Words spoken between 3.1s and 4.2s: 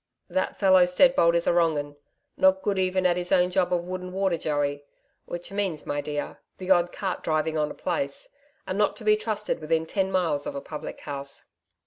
his own job of wood and